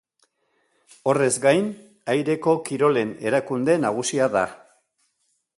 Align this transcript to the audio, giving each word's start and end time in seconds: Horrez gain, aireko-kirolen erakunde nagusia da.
Horrez 1.11 1.29
gain, 1.43 1.67
aireko-kirolen 2.15 3.15
erakunde 3.33 3.79
nagusia 3.85 4.35
da. 4.41 4.47